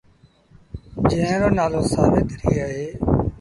جݩهݩ 1.09 1.39
رو 1.41 1.49
نآلو 1.57 1.81
سآويتريٚ 1.91 2.61
اهي۔ 2.65 2.85